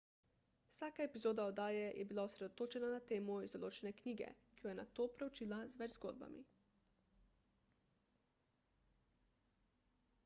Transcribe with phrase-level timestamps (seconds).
[0.75, 5.07] vsaka epizoda oddaje je bila osredotočena na temo iz določene knjige ki jo je nato
[5.19, 6.43] preučila z več zgodbami